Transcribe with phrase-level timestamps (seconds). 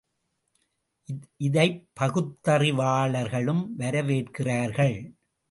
[1.37, 4.97] இதைப் பகுத்தறிவாளர்களும் வரவேற்கிறார்கள்.